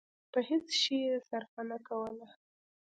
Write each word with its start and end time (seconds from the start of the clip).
په 0.31 0.39
هېڅ 0.49 0.67
شي 0.81 0.97
يې 1.07 1.15
صرفه 1.29 1.61
نه 1.69 1.77
کوله. 1.87 2.27